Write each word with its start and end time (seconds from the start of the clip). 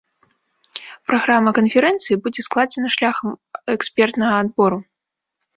Праграма 1.09 1.53
канферэнцыі 1.57 2.15
будзе 2.29 2.41
складзена 2.47 2.89
шляхам 2.97 3.29
экспертнага 3.75 4.33
адбору. 4.47 4.77